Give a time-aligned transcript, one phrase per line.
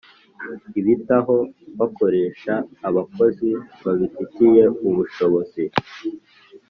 [0.79, 1.35] Ibitaho
[1.79, 2.53] bakoresha
[2.87, 3.49] abakozi
[3.83, 5.63] babifitiye ubushobozi